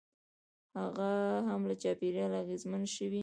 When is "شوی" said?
2.95-3.19